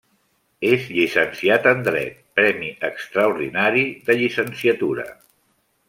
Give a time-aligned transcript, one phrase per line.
[0.69, 5.11] És llicenciat en Dret, Premi Extraordinari de Llicenciatura.